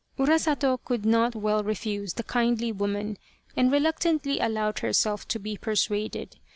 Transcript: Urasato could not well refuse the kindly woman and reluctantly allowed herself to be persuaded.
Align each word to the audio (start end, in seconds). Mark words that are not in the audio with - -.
Urasato 0.17 0.79
could 0.83 1.05
not 1.05 1.35
well 1.35 1.63
refuse 1.63 2.13
the 2.13 2.23
kindly 2.23 2.71
woman 2.71 3.19
and 3.55 3.71
reluctantly 3.71 4.39
allowed 4.39 4.79
herself 4.79 5.27
to 5.27 5.37
be 5.37 5.55
persuaded. 5.55 6.39